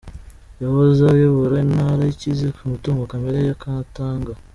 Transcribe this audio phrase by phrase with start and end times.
[0.61, 4.31] Yahoze ayobora intara ikize ku mutungo kamere ya Katanga.